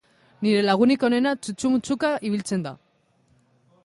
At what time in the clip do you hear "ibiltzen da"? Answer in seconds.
2.31-2.73